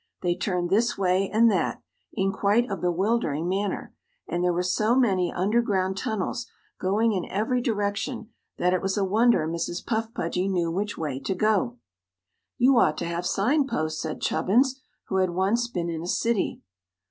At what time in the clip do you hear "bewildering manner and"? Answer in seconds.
2.75-4.43